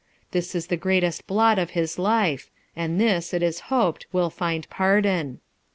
[0.31, 4.67] This is the greatest hlot in his life; and this, it is hoped, will find
[4.71, 5.41] pardon.